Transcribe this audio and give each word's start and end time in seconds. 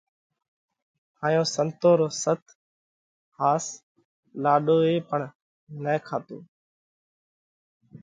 هائيون 1.19 1.47
سنتون 1.55 1.93
رو 1.99 2.07
ست 2.21 2.41
(ۿاس) 3.39 3.65
لوڏو 4.43 4.77
ئي 4.87 4.95
پڻ 5.09 5.19
نه 5.83 5.93
کاتو۔ 6.07 6.37